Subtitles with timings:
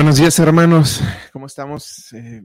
[0.00, 2.10] Buenos días hermanos, ¿cómo estamos?
[2.14, 2.42] Eh,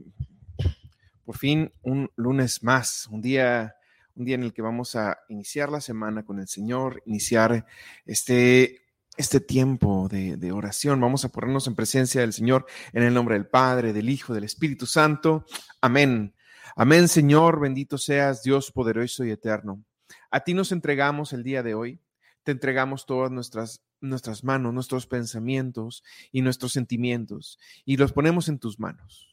[1.24, 3.76] por fin un lunes más, un día,
[4.14, 7.64] un día en el que vamos a iniciar la semana con el Señor, iniciar
[8.04, 8.82] este,
[9.16, 11.00] este tiempo de, de oración.
[11.00, 14.44] Vamos a ponernos en presencia del Señor en el nombre del Padre, del Hijo, del
[14.44, 15.46] Espíritu Santo.
[15.80, 16.34] Amén.
[16.76, 19.82] Amén, Señor, bendito seas Dios poderoso y eterno.
[20.30, 22.02] A ti nos entregamos el día de hoy,
[22.42, 28.58] te entregamos todas nuestras nuestras manos, nuestros pensamientos y nuestros sentimientos y los ponemos en
[28.58, 29.32] tus manos.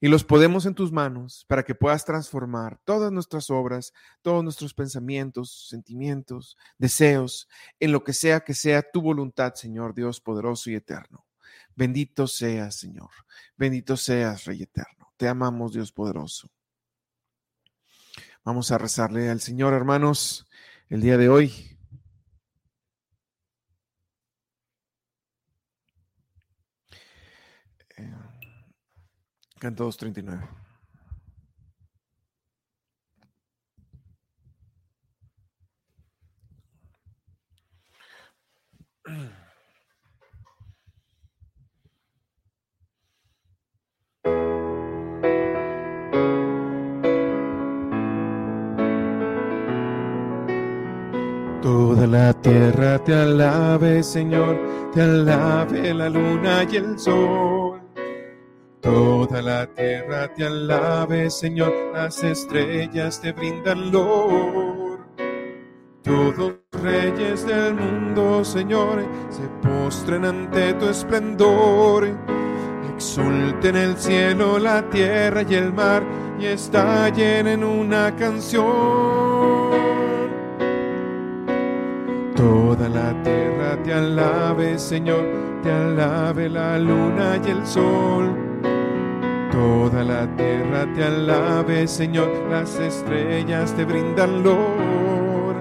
[0.00, 4.72] Y los podemos en tus manos para que puedas transformar todas nuestras obras, todos nuestros
[4.72, 10.74] pensamientos, sentimientos, deseos, en lo que sea que sea tu voluntad, Señor Dios poderoso y
[10.74, 11.26] eterno.
[11.74, 13.10] Bendito seas, Señor.
[13.56, 15.12] Bendito seas, Rey eterno.
[15.18, 16.50] Te amamos, Dios poderoso.
[18.44, 20.46] Vamos a rezarle al Señor, hermanos,
[20.88, 21.75] el día de hoy.
[29.58, 30.48] Canto 239.
[51.62, 54.56] Toda la tierra te alabe, Señor,
[54.92, 57.75] te alabe la luna y el sol.
[58.86, 65.00] Toda la tierra te alabe, Señor, las estrellas te brindan lor.
[66.04, 66.36] Todos
[66.72, 72.16] los reyes del mundo, Señor, se postren ante tu esplendor.
[72.94, 76.04] Exulten el cielo, la tierra y el mar,
[76.38, 78.66] y estallen en una canción.
[82.36, 85.24] Toda la tierra te alabe, Señor,
[85.64, 88.55] te alabe la luna y el sol.
[89.56, 95.56] Toda la tierra te alabe, Señor, las estrellas te brindan lor.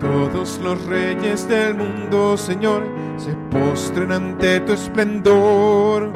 [0.00, 2.82] Todos los reyes del mundo, Señor,
[3.16, 6.10] se postren ante tu esplendor.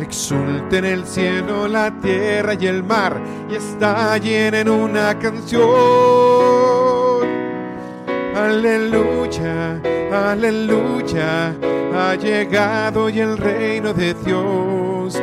[0.00, 3.16] Exulten el cielo, la tierra y el mar,
[3.48, 5.62] y estallen en una canción.
[8.34, 9.80] Aleluya,
[10.12, 11.54] aleluya,
[11.94, 15.22] ha llegado y el reino de Dios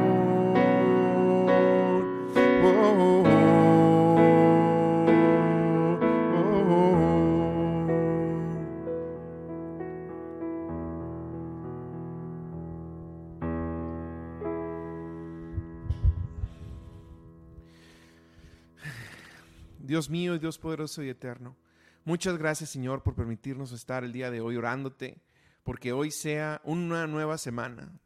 [19.91, 21.57] Dios mío y Dios poderoso y eterno,
[22.05, 25.21] muchas gracias Señor por permitirnos estar el día de hoy orándote,
[25.63, 27.99] porque hoy sea una nueva semana.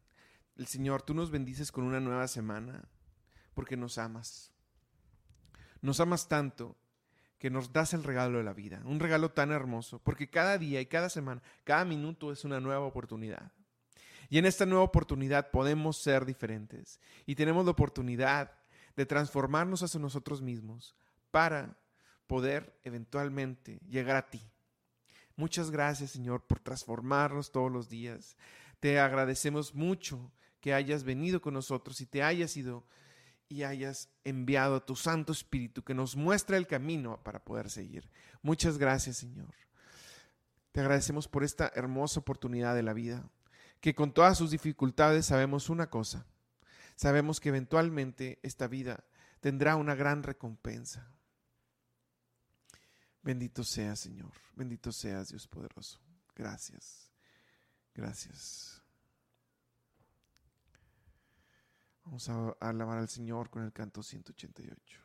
[0.57, 2.89] El Señor, tú nos bendices con una nueva semana,
[3.53, 4.51] porque nos amas.
[5.79, 6.75] Nos amas tanto
[7.37, 10.81] que nos das el regalo de la vida, un regalo tan hermoso, porque cada día
[10.81, 13.51] y cada semana, cada minuto es una nueva oportunidad.
[14.31, 18.53] Y en esta nueva oportunidad podemos ser diferentes y tenemos la oportunidad
[18.95, 20.95] de transformarnos hacia nosotros mismos
[21.35, 21.77] para
[22.27, 24.41] poder eventualmente llegar a ti.
[25.35, 28.37] Muchas gracias, Señor, por transformarnos todos los días.
[28.79, 30.31] Te agradecemos mucho
[30.61, 32.87] que hayas venido con nosotros y te hayas ido
[33.49, 38.09] y hayas enviado a tu Santo Espíritu que nos muestra el camino para poder seguir.
[38.41, 39.53] Muchas gracias, Señor.
[40.71, 43.29] Te agradecemos por esta hermosa oportunidad de la vida,
[43.81, 46.25] que con todas sus dificultades sabemos una cosa.
[46.95, 49.03] Sabemos que eventualmente esta vida
[49.41, 51.11] tendrá una gran recompensa.
[53.25, 54.31] Bendito seas, Señor.
[54.55, 55.99] Bendito seas, Dios poderoso.
[56.35, 57.11] Gracias.
[57.95, 58.83] Gracias.
[62.03, 65.04] Vamos a alabar al Señor con el canto 188.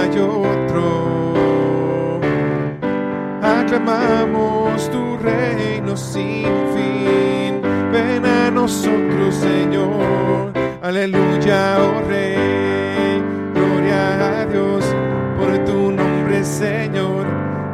[3.71, 6.43] Aclamamos tu reino sin
[6.75, 7.61] fin,
[7.93, 10.51] ven a nosotros, Señor.
[10.81, 13.23] Aleluya, oh Rey,
[13.53, 14.83] gloria a Dios
[15.39, 17.25] por tu nombre, Señor.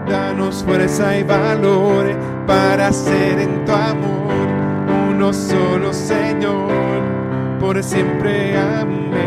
[0.07, 2.15] Danos fuerza y valor
[2.45, 4.47] para ser en tu amor
[5.09, 6.69] uno solo, Señor,
[7.59, 8.55] por siempre.
[8.55, 9.26] Amén.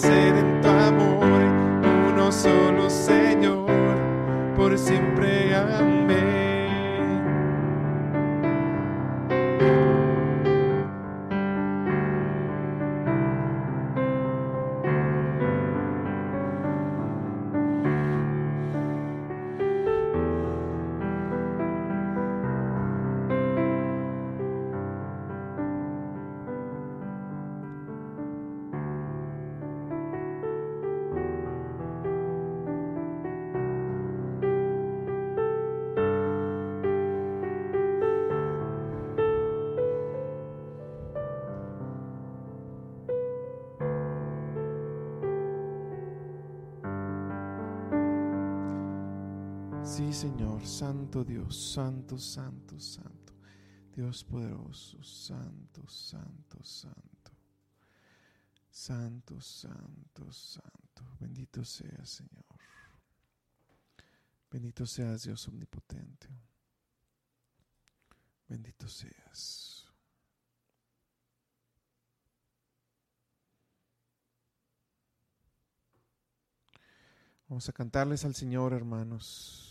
[0.00, 1.42] Para ser en tu amor
[2.12, 3.66] uno solo, Señor,
[4.56, 5.54] por siempre.
[5.54, 5.89] Amén.
[50.20, 53.32] Señor, Santo Dios, Santo, Santo, Santo,
[53.90, 57.32] Dios poderoso, Santo, Santo, Santo,
[58.70, 62.44] Santo, Santo, Santo, bendito seas, Señor.
[64.50, 66.28] Bendito seas, Dios omnipotente.
[68.46, 69.88] Bendito seas.
[77.48, 79.69] Vamos a cantarles al Señor, hermanos.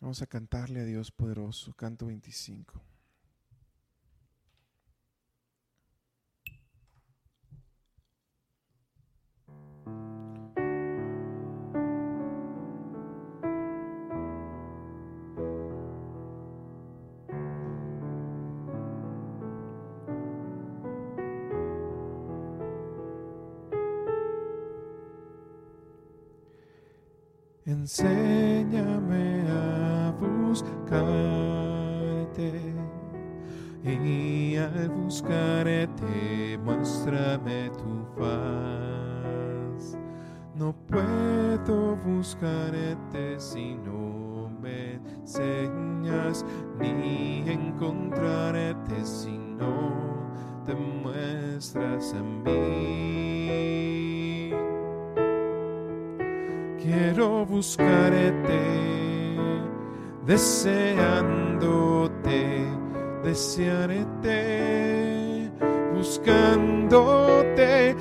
[0.00, 1.72] Vamos a cantarle a Dios poderoso.
[1.74, 2.80] Canto 25.
[27.66, 28.25] Enséñame
[34.56, 39.96] al buscarte muéstrame tu faz.
[40.54, 46.44] No puedo buscarte si no me enseñas
[46.78, 50.16] ni encontrarte si no
[50.64, 53.06] te muestras a mí.
[56.78, 58.60] Quiero buscarte,
[60.24, 62.05] deseándote,
[63.26, 64.38] desearte,
[65.96, 67.96] buscándote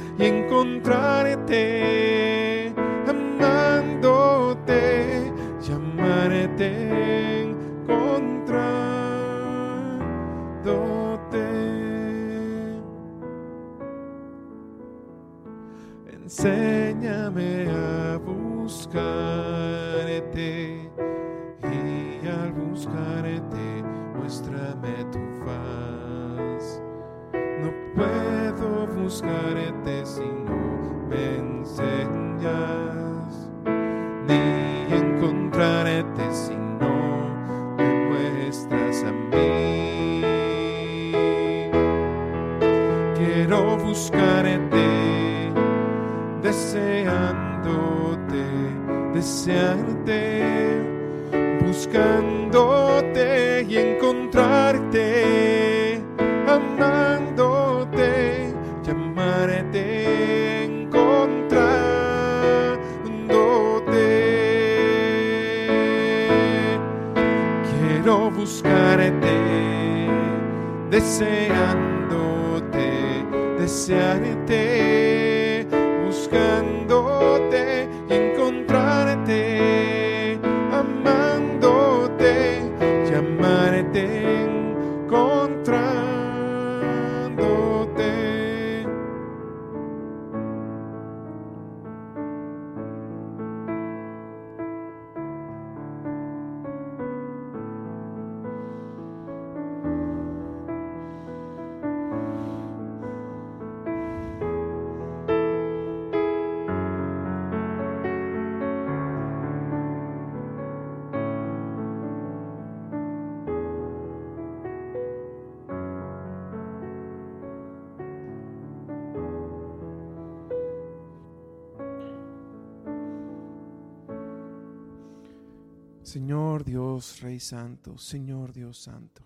[126.16, 129.22] Señor Dios, Rey Santo, Señor Dios Santo,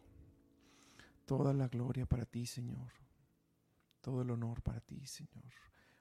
[1.24, 2.92] toda la gloria para ti, Señor,
[4.02, 5.54] todo el honor para ti, Señor.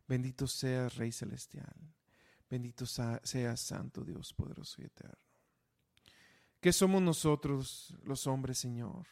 [0.07, 1.77] Bendito seas, Rey Celestial,
[2.49, 5.19] bendito seas, Santo Dios, poderoso y eterno.
[6.59, 9.07] ¿Qué somos nosotros los hombres, Señor?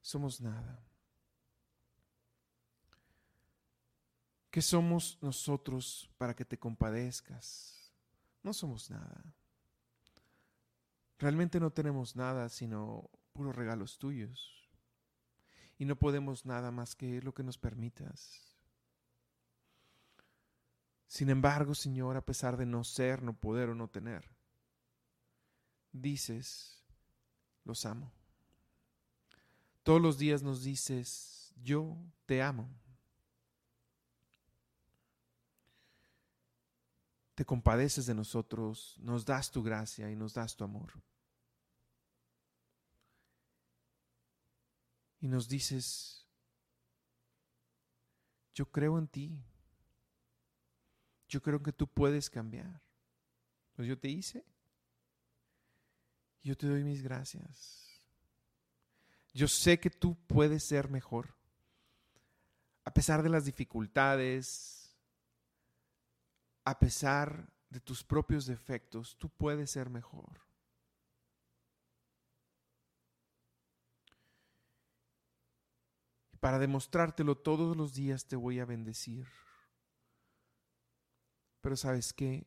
[0.00, 0.80] Somos nada.
[4.48, 7.92] ¿Qué somos nosotros para que te compadezcas?
[8.44, 9.24] No somos nada.
[11.24, 14.68] Realmente no tenemos nada sino puros regalos tuyos.
[15.78, 18.54] Y no podemos nada más que lo que nos permitas.
[21.06, 24.30] Sin embargo, Señor, a pesar de no ser, no poder o no tener,
[25.92, 26.84] dices,
[27.64, 28.12] los amo.
[29.82, 32.68] Todos los días nos dices, yo te amo.
[37.34, 40.92] Te compadeces de nosotros, nos das tu gracia y nos das tu amor.
[45.24, 46.26] Y nos dices,
[48.52, 49.42] yo creo en ti.
[51.30, 52.82] Yo creo que tú puedes cambiar.
[53.72, 54.44] Pues yo te hice.
[56.42, 58.04] Yo te doy mis gracias.
[59.32, 61.34] Yo sé que tú puedes ser mejor.
[62.84, 64.94] A pesar de las dificultades,
[66.66, 70.42] a pesar de tus propios defectos, tú puedes ser mejor.
[76.44, 79.26] Para demostrártelo todos los días te voy a bendecir.
[81.62, 82.46] Pero sabes qué?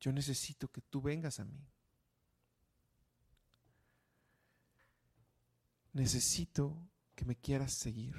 [0.00, 1.64] Yo necesito que tú vengas a mí.
[5.92, 6.76] Necesito
[7.14, 8.16] que me quieras seguir.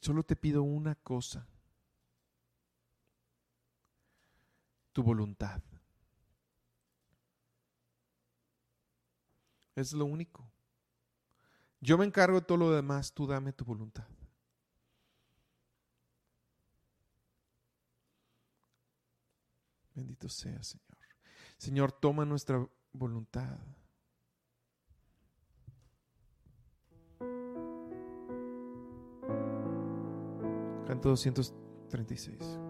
[0.00, 1.48] Solo te pido una cosa.
[4.92, 5.60] Tu voluntad.
[9.74, 10.50] Es lo único.
[11.80, 14.06] Yo me encargo de todo lo demás, tú dame tu voluntad.
[19.94, 20.98] Bendito sea, Señor.
[21.58, 23.58] Señor, toma nuestra voluntad.
[30.86, 32.69] Canto 236.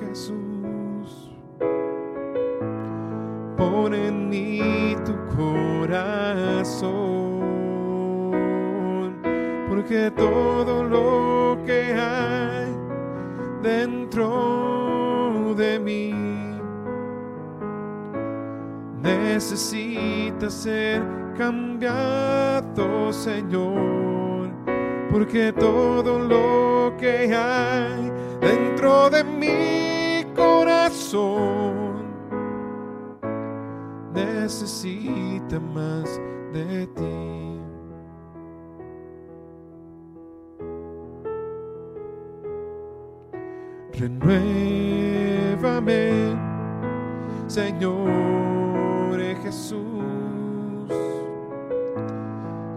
[0.00, 1.32] Jesús.
[3.56, 6.90] Pon en mí tu corazón,
[9.68, 12.74] porque todo lo que hay
[13.62, 16.12] dentro de mí
[19.02, 21.02] necesita ser
[21.36, 24.50] cambiado, Señor,
[25.10, 28.12] porque todo lo que hay
[28.46, 32.06] dentro de mi corazón
[34.14, 36.20] necesita más
[36.52, 37.60] de ti.
[43.98, 44.36] Renuévame,
[47.46, 48.16] Señor
[49.42, 49.82] Jesús.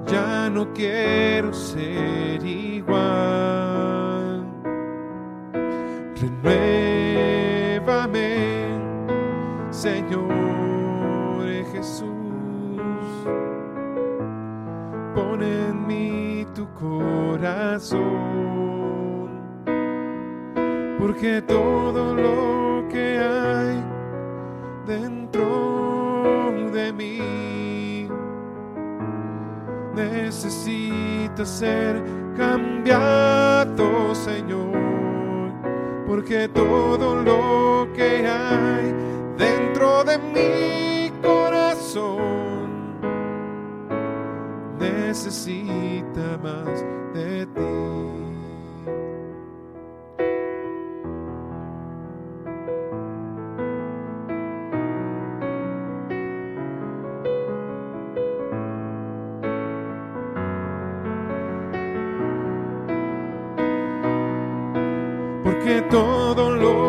[0.08, 3.09] Ya no quiero ser igual.
[9.80, 10.30] Señor
[11.72, 12.04] Jesús.
[15.16, 18.10] Pon en mí tu corazón
[21.00, 23.82] porque todo lo que hay
[24.86, 28.10] dentro de mí
[29.96, 32.04] necesita ser
[32.36, 35.54] cambiado, Señor,
[36.06, 39.10] porque todo lo que hay
[39.80, 43.00] dentro de mi corazón
[44.78, 46.84] necesita más
[47.14, 47.90] de ti.
[65.44, 66.89] porque todo lo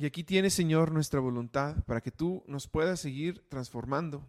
[0.00, 4.26] Y aquí tienes, Señor, nuestra voluntad para que tú nos puedas seguir transformando,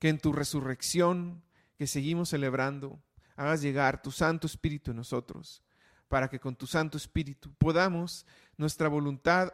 [0.00, 1.44] que en tu resurrección
[1.78, 3.00] que seguimos celebrando,
[3.36, 5.62] hagas llegar tu Santo Espíritu en nosotros,
[6.08, 9.52] para que con tu Santo Espíritu podamos nuestra voluntad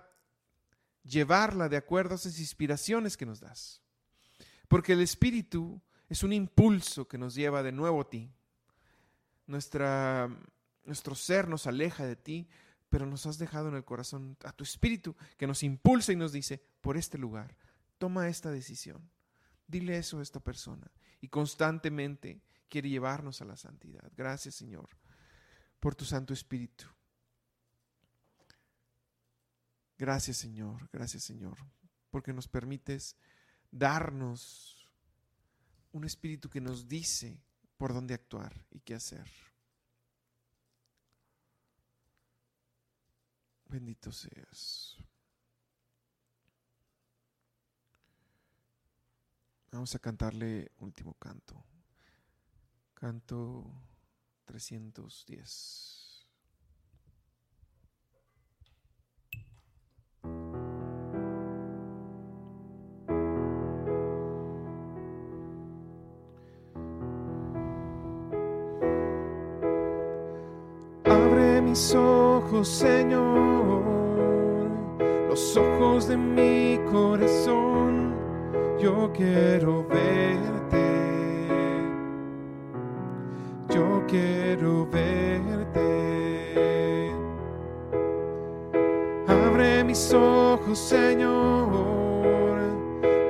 [1.04, 3.82] llevarla de acuerdo a esas inspiraciones que nos das.
[4.68, 8.32] Porque el Espíritu es un impulso que nos lleva de nuevo a ti.
[9.46, 12.48] Nuestro ser nos aleja de ti,
[12.92, 16.30] pero nos has dejado en el corazón a tu espíritu que nos impulsa y nos
[16.30, 17.56] dice, por este lugar,
[17.96, 19.10] toma esta decisión.
[19.66, 20.90] Dile eso a esta persona.
[21.22, 24.12] Y constantemente quiere llevarnos a la santidad.
[24.14, 24.90] Gracias Señor
[25.80, 26.84] por tu Santo Espíritu.
[29.96, 31.56] Gracias Señor, gracias Señor,
[32.10, 33.16] porque nos permites
[33.70, 34.86] darnos
[35.92, 37.40] un espíritu que nos dice
[37.78, 39.26] por dónde actuar y qué hacer.
[43.72, 44.98] Bendito seas.
[49.70, 51.64] Vamos a cantarle último canto.
[52.92, 53.64] Canto
[54.44, 56.28] 310.
[71.04, 71.94] Abre mis
[72.64, 73.82] Señor,
[75.28, 78.14] los ojos de mi corazón.
[78.78, 81.48] Yo quiero verte.
[83.68, 85.82] Yo quiero verte.
[89.26, 91.66] Abre mis ojos, Señor,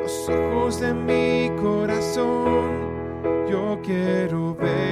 [0.03, 2.71] los ojos de mi corazón.
[3.49, 4.91] Yo quiero verte.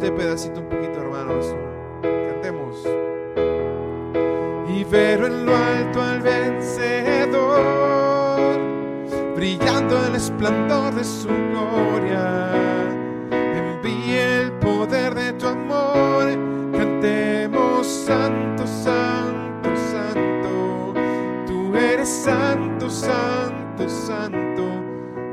[0.00, 1.54] este pedacito un poquito, hermanos.
[2.00, 2.82] Cantemos.
[4.66, 7.50] Y ver en lo alto al vencedor,
[9.36, 12.50] brillando el esplendor de su gloria.
[13.30, 16.24] Envíe el poder de tu amor,
[16.72, 20.94] cantemos santo, santo, santo.
[21.46, 24.62] Tú eres santo, santo, santo.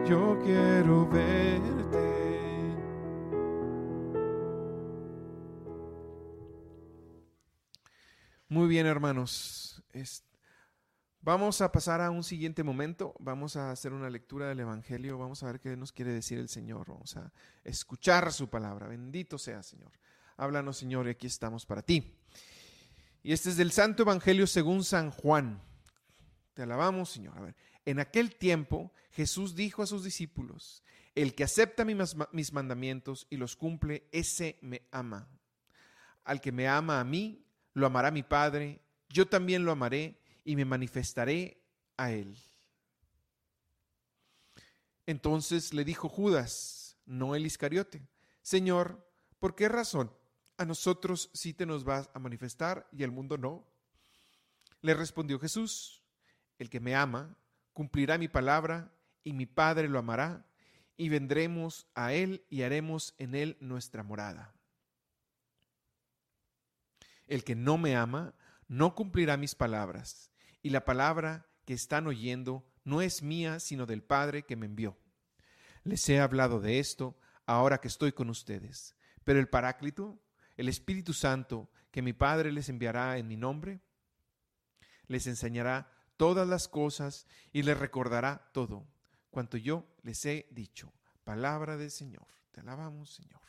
[0.06, 1.87] Yo quiero verte.
[8.50, 9.84] Muy bien, hermanos.
[11.20, 13.14] Vamos a pasar a un siguiente momento.
[13.20, 15.18] Vamos a hacer una lectura del Evangelio.
[15.18, 16.88] Vamos a ver qué nos quiere decir el Señor.
[16.88, 17.34] Vamos a
[17.66, 18.88] escuchar su palabra.
[18.88, 19.92] Bendito sea, Señor.
[20.38, 22.16] Háblanos, Señor, y aquí estamos para ti.
[23.22, 25.62] Y este es del Santo Evangelio según San Juan.
[26.54, 27.38] Te alabamos, Señor.
[27.38, 30.84] A ver, en aquel tiempo Jesús dijo a sus discípulos,
[31.16, 35.28] el que acepta mis mandamientos y los cumple, ese me ama.
[36.24, 37.44] Al que me ama a mí,
[37.78, 41.62] lo amará mi Padre, yo también lo amaré y me manifestaré
[41.96, 42.36] a él.
[45.06, 48.02] Entonces le dijo Judas, no el Iscariote,
[48.42, 50.12] Señor, ¿por qué razón
[50.58, 53.64] a nosotros sí te nos vas a manifestar y al mundo no?
[54.82, 56.04] Le respondió Jesús,
[56.58, 57.38] el que me ama
[57.74, 58.92] cumplirá mi palabra
[59.24, 60.48] y mi Padre lo amará
[60.98, 64.57] y vendremos a él y haremos en él nuestra morada.
[67.28, 68.34] El que no me ama
[68.68, 74.02] no cumplirá mis palabras, y la palabra que están oyendo no es mía, sino del
[74.02, 74.98] Padre que me envió.
[75.84, 80.20] Les he hablado de esto ahora que estoy con ustedes, pero el Paráclito,
[80.56, 83.82] el Espíritu Santo, que mi Padre les enviará en mi nombre,
[85.08, 88.88] les enseñará todas las cosas y les recordará todo
[89.30, 90.92] cuanto yo les he dicho.
[91.24, 92.28] Palabra del Señor.
[92.52, 93.42] Te alabamos, Señor.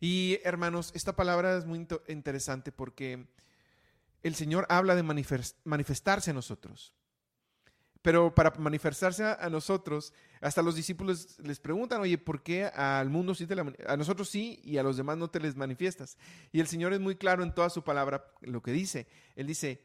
[0.00, 3.26] Y hermanos, esta palabra es muy interesante porque
[4.22, 5.02] el Señor habla de
[5.64, 6.94] manifestarse a nosotros.
[8.02, 13.34] Pero para manifestarse a nosotros, hasta los discípulos les preguntan, oye, ¿por qué al mundo
[13.34, 16.16] sí te la, a nosotros sí y a los demás no te les manifiestas?
[16.52, 19.08] Y el Señor es muy claro en toda su palabra lo que dice.
[19.34, 19.82] Él dice,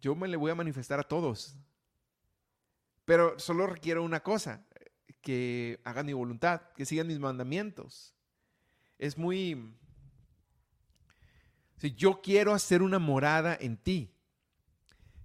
[0.00, 1.56] yo me le voy a manifestar a todos.
[3.06, 4.66] Pero solo requiero una cosa,
[5.22, 8.14] que hagan mi voluntad, que sigan mis mandamientos
[8.98, 9.74] es muy...
[11.76, 14.12] Si yo quiero hacer una morada en ti.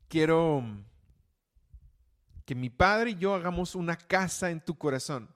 [0.08, 0.64] Quiero
[2.46, 5.34] que mi padre y yo hagamos una casa en tu corazón.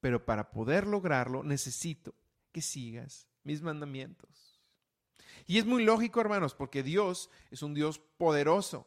[0.00, 2.14] Pero para poder lograrlo necesito
[2.52, 4.60] que sigas mis mandamientos.
[5.46, 8.86] Y es muy lógico, hermanos, porque Dios es un Dios poderoso,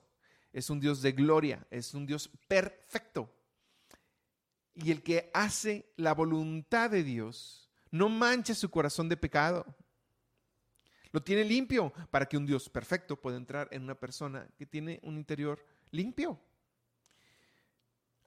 [0.53, 3.33] es un Dios de gloria, es un Dios perfecto.
[4.75, 7.60] Y el que hace la voluntad de Dios
[7.91, 9.65] no mancha su corazón de pecado.
[11.11, 14.99] Lo tiene limpio para que un Dios perfecto pueda entrar en una persona que tiene
[15.03, 16.39] un interior limpio.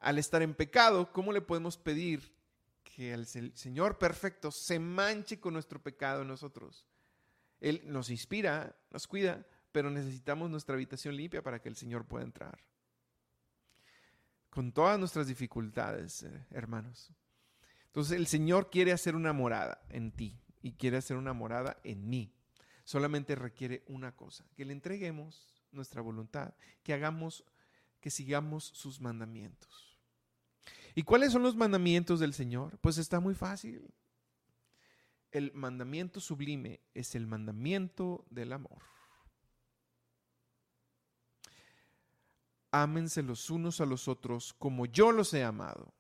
[0.00, 2.35] Al estar en pecado, ¿cómo le podemos pedir
[2.83, 6.85] que el Señor perfecto se manche con nuestro pecado en nosotros?
[7.59, 12.24] Él nos inspira, nos cuida, pero necesitamos nuestra habitación limpia para que el Señor pueda
[12.24, 12.62] entrar.
[14.50, 17.11] Con todas nuestras dificultades, eh, hermanos.
[17.94, 22.11] Entonces el Señor quiere hacer una morada en ti y quiere hacer una morada en
[22.11, 22.35] mí.
[22.83, 27.44] Solamente requiere una cosa, que le entreguemos nuestra voluntad, que hagamos,
[28.00, 29.96] que sigamos sus mandamientos.
[30.96, 32.80] ¿Y cuáles son los mandamientos del Señor?
[32.80, 33.88] Pues está muy fácil.
[35.30, 38.83] El mandamiento sublime es el mandamiento del amor.
[42.72, 45.94] Ámense los unos a los otros como yo los he amado.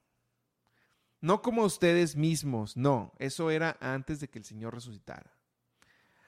[1.24, 5.32] No como ustedes mismos, no, eso era antes de que el Señor resucitara.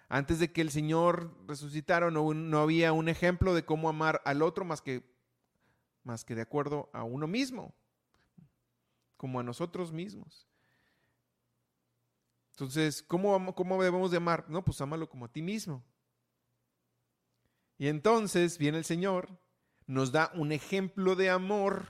[0.09, 4.65] Antes de que el Señor resucitara no, había un ejemplo de cómo amar al otro
[4.65, 5.05] más que,
[6.03, 7.75] más que de acuerdo a uno mismo,
[9.19, 10.49] como a nosotros mismos.
[12.53, 14.49] Entonces, ¿cómo, ¿cómo debemos de amar?
[14.49, 15.85] No, pues ámalo como a ti mismo.
[17.77, 19.29] Y entonces viene el Señor,
[19.87, 21.85] nos da un ejemplo de amor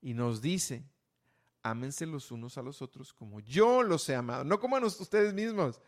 [0.00, 0.90] y nos dice,
[1.62, 5.32] ámense los unos a los otros como yo los he amado, no como a ustedes
[5.34, 5.80] mismos,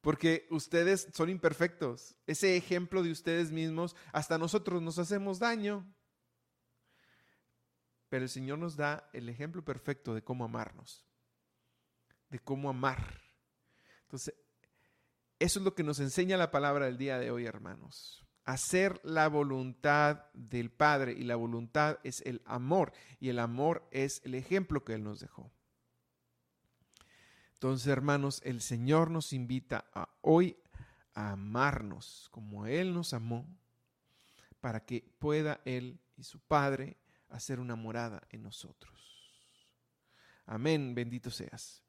[0.00, 2.16] porque ustedes son imperfectos.
[2.26, 5.86] Ese ejemplo de ustedes mismos, hasta nosotros nos hacemos daño.
[8.08, 11.06] Pero el Señor nos da el ejemplo perfecto de cómo amarnos,
[12.28, 13.20] de cómo amar.
[14.02, 14.34] Entonces,
[15.38, 19.28] eso es lo que nos enseña la palabra del día de hoy, hermanos hacer la
[19.28, 24.84] voluntad del Padre y la voluntad es el amor y el amor es el ejemplo
[24.84, 25.50] que Él nos dejó.
[27.54, 29.84] Entonces, hermanos, el Señor nos invita
[30.20, 30.56] hoy
[31.14, 33.46] a amarnos como Él nos amó
[34.60, 36.96] para que pueda Él y su Padre
[37.28, 38.92] hacer una morada en nosotros.
[40.46, 41.82] Amén, bendito seas.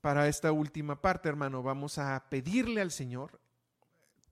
[0.00, 3.41] Para esta última parte, hermano, vamos a pedirle al Señor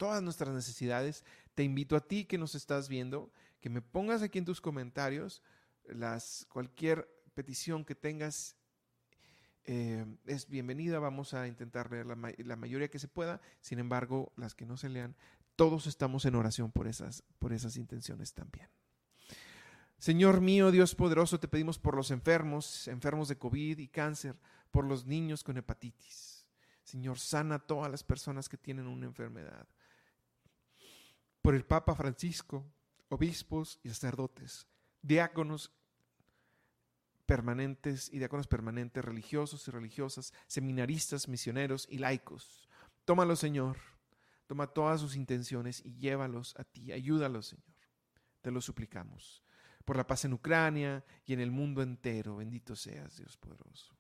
[0.01, 1.25] todas nuestras necesidades.
[1.55, 5.43] Te invito a ti que nos estás viendo, que me pongas aquí en tus comentarios
[5.85, 8.57] las, cualquier petición que tengas.
[9.65, 14.55] Eh, es bienvenida, vamos a intentar leer la, mayoría que se pueda, sin embargo, las
[14.55, 15.15] que no se lean,
[15.55, 18.71] todos estamos en oración por esas, por esas intenciones también.
[19.99, 24.35] Señor mío, Dios poderoso, te pedimos por los enfermos, enfermos de COVID y cáncer,
[24.71, 26.47] por los niños con hepatitis.
[26.85, 29.69] Señor, sana a todas las personas que tienen una enfermedad.
[31.43, 32.65] Por el Papa Francisco,
[33.09, 34.67] obispos y sacerdotes,
[35.03, 35.73] diáconos
[37.27, 42.69] permanentes y diáconos permanentes, religiosos y religiosas, seminaristas, misioneros y laicos.
[43.05, 43.77] Tómalo, Señor.
[44.47, 46.91] Toma todas sus intenciones y llévalos a ti.
[46.93, 47.77] Ayúdalos, Señor.
[48.41, 49.45] Te lo suplicamos
[49.85, 52.37] por la paz en Ucrania y en el mundo entero.
[52.37, 53.93] Bendito seas, Dios poderoso.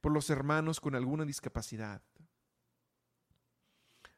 [0.00, 2.02] Por los hermanos con alguna discapacidad.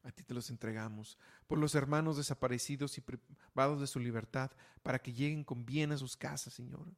[0.08, 1.18] A ti te los entregamos.
[1.46, 4.50] Por los hermanos desaparecidos y privados de su libertad,
[4.82, 6.94] para que lleguen con bien a sus casas, Señor.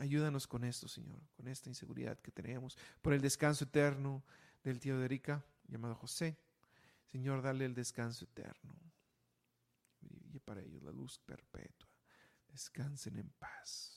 [0.00, 2.78] ayúdanos con esto, Señor, con esta inseguridad que tenemos.
[3.02, 4.24] Por el descanso eterno
[4.64, 6.38] del tío de Erika, llamado José.
[7.04, 8.74] Señor, dale el descanso eterno.
[10.32, 11.88] Y para ellos la luz perpetua
[12.48, 13.92] descansen en paz.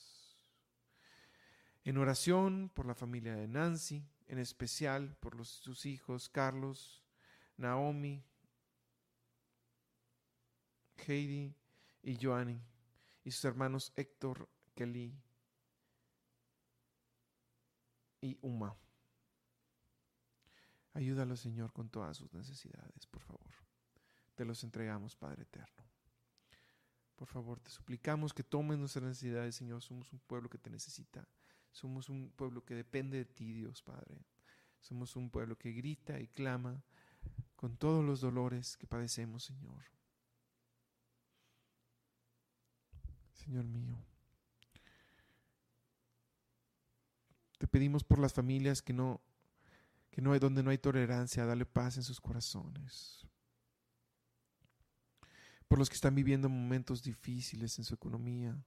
[1.85, 7.01] En oración por la familia de Nancy, en especial por sus hijos Carlos,
[7.59, 8.23] Naomi,
[11.05, 11.53] Heidi
[12.01, 12.57] y Joanny,
[13.25, 15.13] y sus hermanos Héctor, Kelly
[18.21, 18.75] y Uma.
[20.93, 23.53] Ayúdalo, Señor, con todas sus necesidades, por favor.
[24.35, 25.83] Te los entregamos, Padre Eterno.
[27.17, 29.81] Por favor, te suplicamos que tomes nuestras necesidades, Señor.
[29.81, 31.27] Somos un pueblo que te necesita.
[31.73, 34.25] Somos un pueblo que depende de ti, Dios Padre.
[34.79, 36.81] Somos un pueblo que grita y clama
[37.59, 39.83] con todos los dolores que padecemos, Señor.
[43.33, 43.97] Señor mío,
[47.57, 49.19] te pedimos por las familias que no,
[50.09, 53.27] que no hay donde no hay tolerancia, dale paz en sus corazones
[55.67, 58.57] por los que están viviendo momentos difíciles en su economía,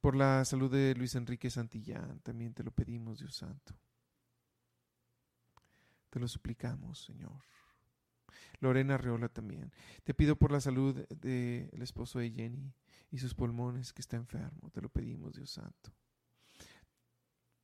[0.00, 3.74] por la salud de Luis Enrique Santillán, también te lo pedimos, Dios Santo.
[6.08, 7.42] Te lo suplicamos, Señor.
[8.62, 9.72] Lorena Reola también.
[10.04, 12.72] Te pido por la salud del esposo de Jenny
[13.10, 14.70] y sus pulmones que está enfermo.
[14.70, 15.92] Te lo pedimos, Dios Santo.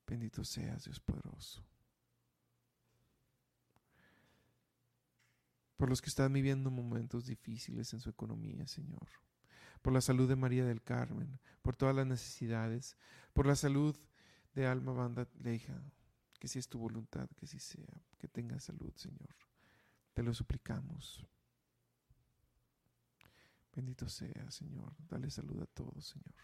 [0.06, 1.64] Bendito seas, Dios poderoso.
[5.78, 9.08] por los que están viviendo momentos difíciles en su economía, Señor,
[9.80, 12.98] por la salud de María del Carmen, por todas las necesidades,
[13.32, 13.96] por la salud
[14.54, 15.80] de Alma Banda Leija,
[16.40, 19.47] que si es tu voluntad, que si sea, que tenga salud, Señor.
[20.18, 21.24] Te lo suplicamos.
[23.72, 24.92] Bendito sea, Señor.
[25.08, 26.34] Dale salud a todos, Señor.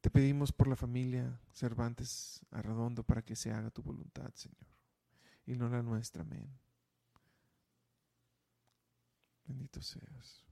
[0.00, 4.66] Te pedimos por la familia Cervantes Arredondo para que se haga tu voluntad, Señor
[5.44, 6.22] y no la nuestra.
[6.22, 6.50] Amén.
[9.44, 10.46] Bendito seas.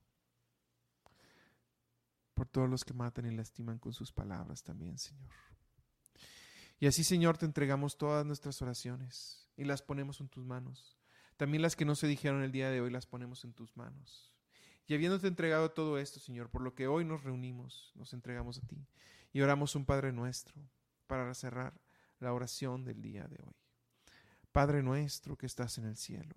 [2.34, 5.32] Por todos los que matan y lastiman con sus palabras también, Señor.
[6.78, 10.96] Y así, Señor, te entregamos todas nuestras oraciones y las ponemos en tus manos.
[11.36, 14.32] También las que no se dijeron el día de hoy las ponemos en tus manos.
[14.86, 18.66] Y habiéndote entregado todo esto, Señor, por lo que hoy nos reunimos, nos entregamos a
[18.66, 18.86] ti
[19.32, 20.54] y oramos un Padre nuestro
[21.06, 21.74] para cerrar
[22.20, 23.56] la oración del día de hoy.
[24.52, 26.34] Padre nuestro que estás en el cielo,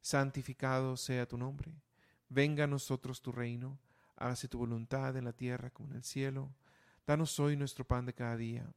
[0.00, 1.82] santificado sea tu nombre.
[2.28, 3.78] Venga a nosotros tu reino,
[4.16, 6.54] hágase tu voluntad en la tierra como en el cielo.
[7.06, 8.72] Danos hoy nuestro pan de cada día.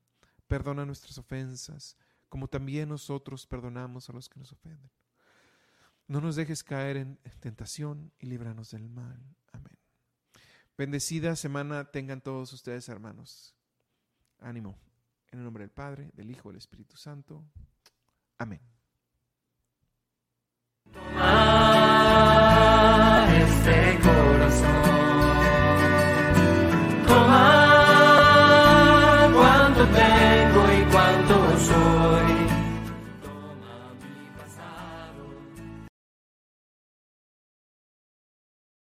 [0.51, 1.95] Perdona nuestras ofensas,
[2.27, 4.91] como también nosotros perdonamos a los que nos ofenden.
[6.09, 9.17] No nos dejes caer en tentación y líbranos del mal.
[9.53, 9.77] Amén.
[10.77, 13.55] Bendecida semana tengan todos ustedes, hermanos.
[14.39, 14.77] Ánimo.
[15.31, 17.45] En el nombre del Padre, del Hijo del Espíritu Santo.
[18.37, 18.70] Amén.